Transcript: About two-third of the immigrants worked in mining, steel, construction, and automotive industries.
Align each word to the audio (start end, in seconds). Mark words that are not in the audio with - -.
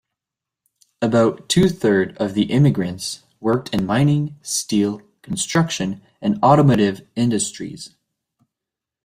About 0.99 1.47
two-third 1.47 2.17
of 2.17 2.33
the 2.33 2.45
immigrants 2.45 3.21
worked 3.39 3.71
in 3.71 3.85
mining, 3.85 4.35
steel, 4.41 5.03
construction, 5.21 6.01
and 6.23 6.41
automotive 6.43 7.07
industries. 7.15 7.93